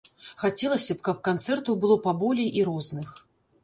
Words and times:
Хацелася 0.43 0.91
б, 0.97 1.05
каб 1.09 1.21
канцэртаў 1.29 1.81
было 1.87 2.01
паболей 2.09 2.53
і 2.63 2.69
розных. 2.73 3.07